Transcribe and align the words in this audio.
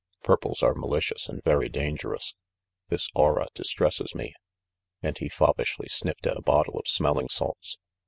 Purples 0.23 0.63
are 0.63 0.73
malicious 0.73 1.29
and 1.29 1.43
very 1.43 1.69
dangerous. 1.69 2.33
This 2.89 3.07
aura 3.13 3.49
distresses 3.53 4.15
me." 4.15 4.33
And 5.03 5.15
he 5.19 5.29
fop 5.29 5.57
pishly 5.57 5.91
sniffed 5.91 6.25
at 6.25 6.37
a 6.37 6.41
bottle 6.41 6.79
of 6.79 6.87
smelling 6.87 7.29
salts. 7.29 7.77